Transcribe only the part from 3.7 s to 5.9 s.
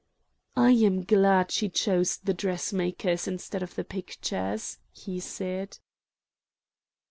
the pictures," he said.